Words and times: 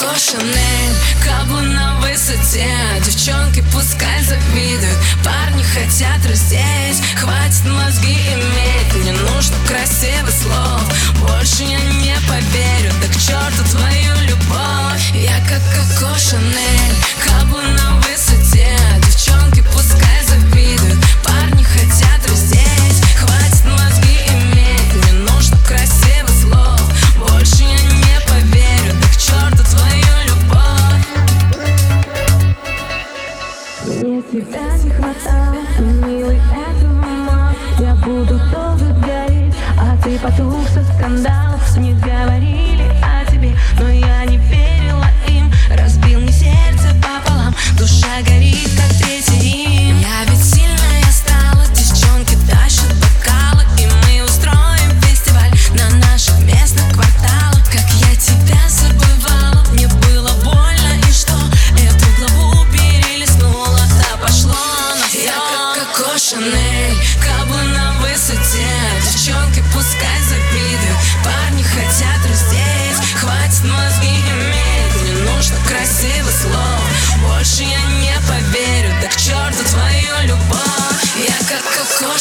Кошенным, 0.00 0.94
каблу 1.22 1.60
на 1.60 2.00
высоте. 2.00 2.66
Девчонки 3.04 3.62
пускай 3.70 4.22
завидуют. 4.22 4.96
Парни 5.22 5.59
тебя 34.30 34.76
не 34.84 34.90
хватало 34.90 35.56
Милый, 36.06 36.36
этого 36.36 36.92
мало 36.92 37.52
Я 37.78 37.94
буду 37.96 38.38
долго 38.52 38.92
гореть 39.00 39.54
А 39.76 39.96
ты 40.02 40.18
потух 40.18 40.68
со 40.68 40.84
скандалов. 40.84 41.76
Не 41.76 41.94
говорили 41.94 42.84
о 43.02 43.30
тебе 43.30 43.54
Но 43.78 43.88
я 43.88 44.24
не 44.26 44.36
верила 44.36 45.06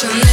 Chanel. 0.00 0.29